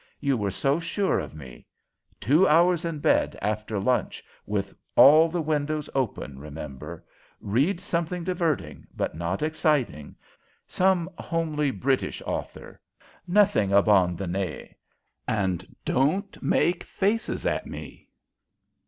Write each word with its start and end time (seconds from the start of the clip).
You 0.19 0.35
were 0.35 0.49
so 0.49 0.79
sure 0.79 1.19
of 1.19 1.35
me! 1.35 1.67
Two 2.19 2.47
hours 2.47 2.85
in 2.85 2.97
bed 2.97 3.37
after 3.39 3.79
lunch, 3.79 4.23
with 4.47 4.73
all 4.95 5.29
the 5.29 5.43
windows 5.43 5.91
open, 5.93 6.39
remember. 6.39 7.05
Read 7.39 7.79
something 7.79 8.23
diverting, 8.23 8.87
but 8.95 9.13
not 9.13 9.43
exciting; 9.43 10.15
some 10.65 11.07
homely 11.19 11.69
British 11.69 12.19
author; 12.25 12.81
nothing 13.27 13.69
abandonné. 13.69 14.73
And 15.27 15.67
don't 15.85 16.41
make 16.41 16.83
faces 16.83 17.45
at 17.45 17.67
me. 17.67 18.09